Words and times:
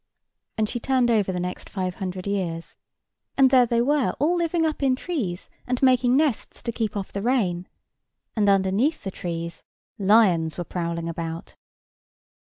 And 0.57 0.67
she 0.67 0.79
turned 0.79 1.11
over 1.11 1.31
the 1.31 1.39
next 1.39 1.69
five 1.69 1.93
hundred 2.01 2.25
years. 2.25 2.75
And 3.37 3.51
there 3.51 3.67
they 3.67 3.81
were 3.81 4.15
all 4.17 4.35
living 4.35 4.65
up 4.65 4.81
in 4.81 4.95
trees, 4.95 5.47
and 5.67 5.79
making 5.83 6.17
nests 6.17 6.63
to 6.63 6.71
keep 6.71 6.97
off 6.97 7.11
the 7.11 7.21
rain. 7.21 7.67
And 8.35 8.49
underneath 8.49 9.03
the 9.03 9.11
trees 9.11 9.63
lions 9.99 10.57
were 10.57 10.63
prowling 10.63 11.07
about. 11.07 11.55